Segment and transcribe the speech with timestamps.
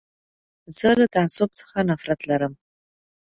[0.77, 2.53] زه له تعصب څخه نفرت لرم.